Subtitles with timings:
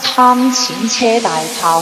[0.02, 1.30] 贪钱车大
[1.62, 1.82] 炮。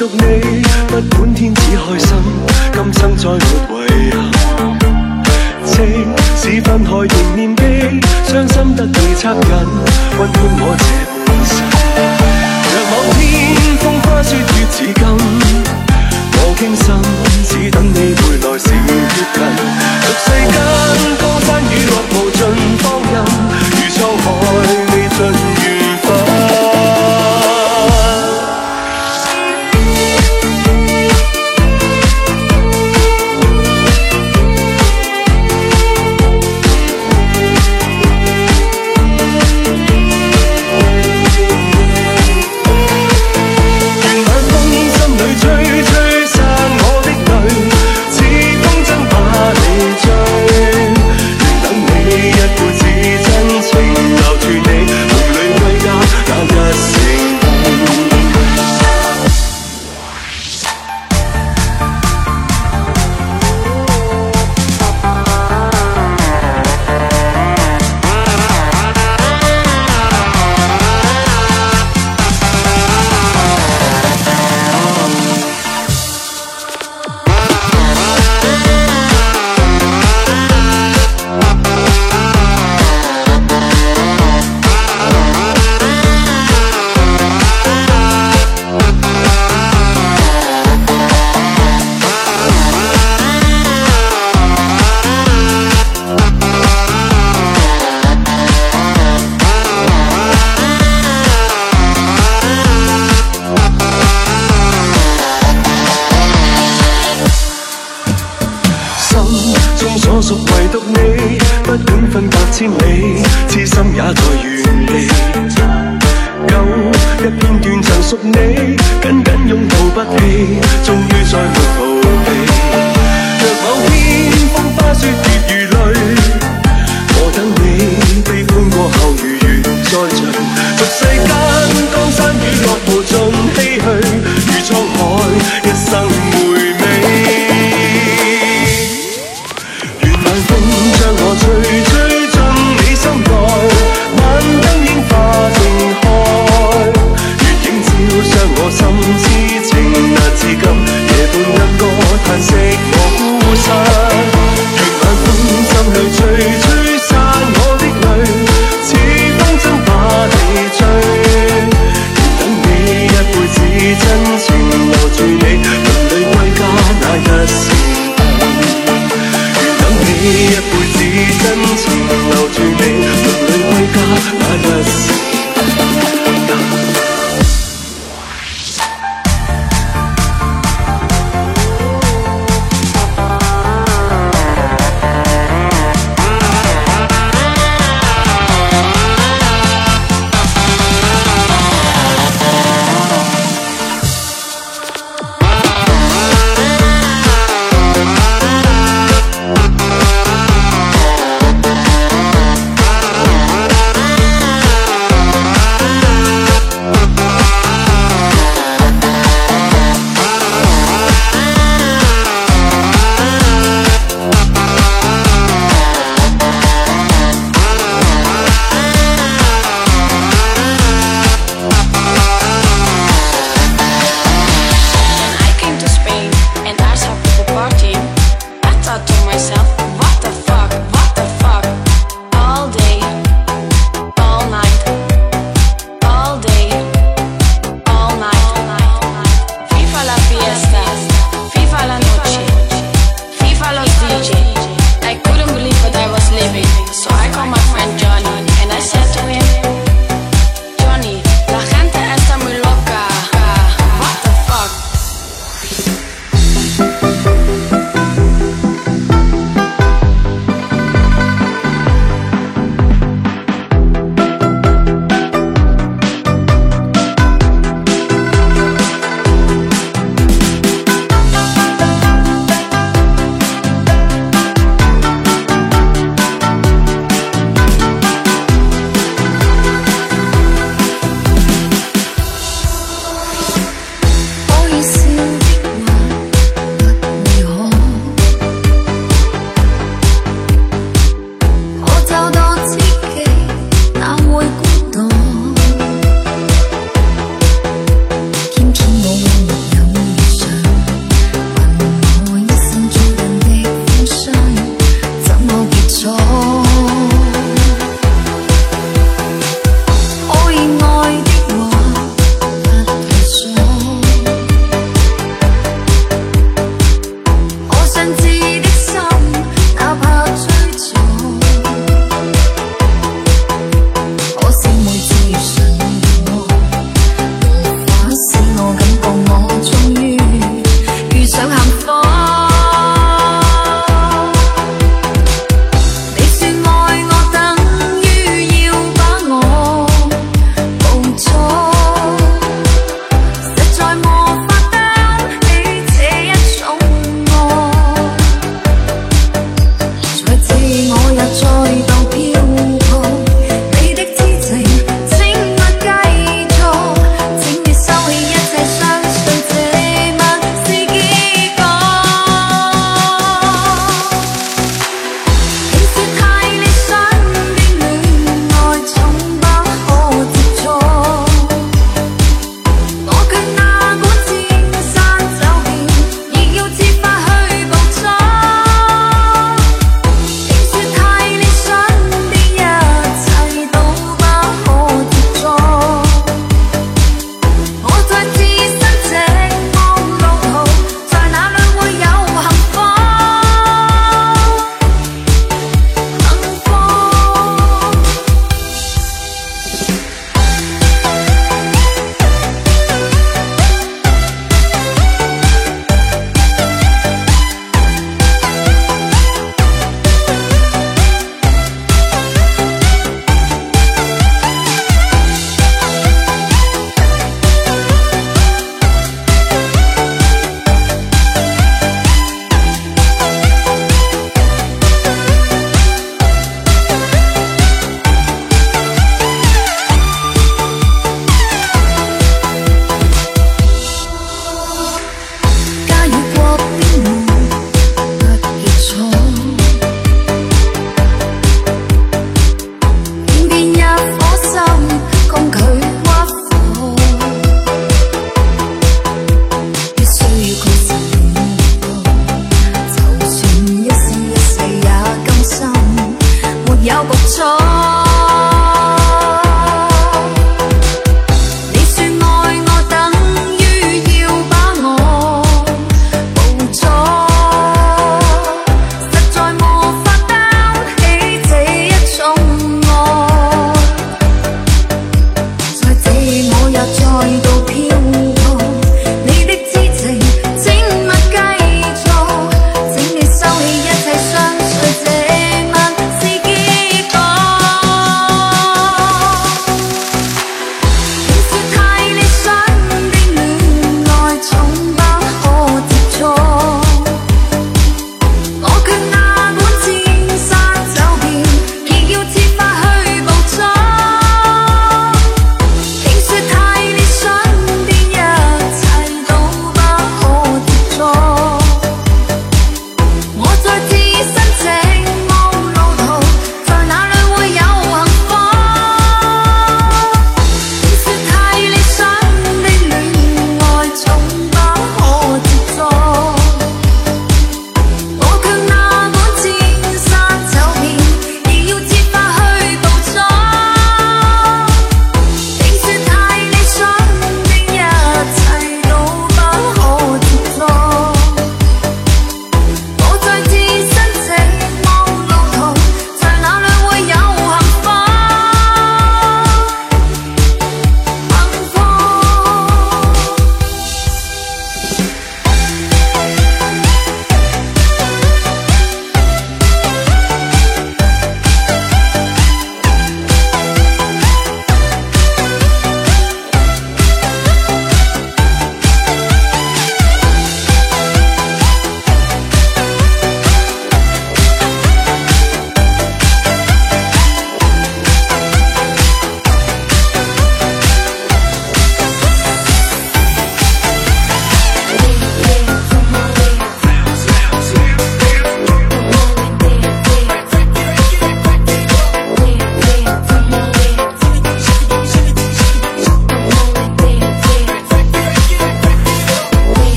[0.00, 2.16] 独你，不管天子开心，
[2.72, 3.59] 今生再会。